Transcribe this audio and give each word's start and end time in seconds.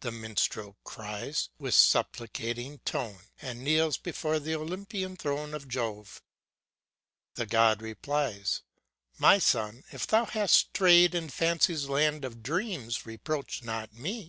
The 0.00 0.12
Minstrel 0.12 0.76
cries, 0.84 1.48
with 1.58 1.72
supplicating 1.72 2.80
tone, 2.80 3.20
And 3.40 3.64
kneels 3.64 3.96
before 3.96 4.38
th'Olympian 4.38 5.16
throne 5.16 5.54
of 5.54 5.66
Jove. 5.66 6.20
The 7.36 7.46
God 7.46 7.80
replies: 7.80 8.60
ŌĆ×My 9.18 9.40
son! 9.40 9.84
if 9.90 10.06
thou 10.06 10.26
hast 10.26 10.54
strayed 10.56 11.14
In 11.14 11.30
Fancy's 11.30 11.86
land 11.88 12.26
of 12.26 12.42
dreams, 12.42 13.06
reproach 13.06 13.62
not 13.62 13.94
me. 13.94 14.26